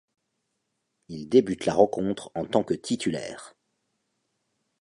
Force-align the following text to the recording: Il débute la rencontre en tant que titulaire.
Il 1.09 1.29
débute 1.29 1.67
la 1.67 1.75
rencontre 1.75 2.31
en 2.33 2.43
tant 2.47 2.63
que 2.63 2.73
titulaire. 2.73 3.53